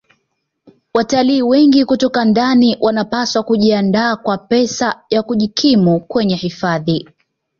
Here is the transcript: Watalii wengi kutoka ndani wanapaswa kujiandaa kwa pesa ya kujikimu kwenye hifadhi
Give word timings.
Watalii 0.93 1.41
wengi 1.41 1.85
kutoka 1.85 2.25
ndani 2.25 2.77
wanapaswa 2.79 3.43
kujiandaa 3.43 4.15
kwa 4.15 4.37
pesa 4.37 5.01
ya 5.09 5.23
kujikimu 5.23 5.99
kwenye 5.99 6.35
hifadhi 6.35 7.09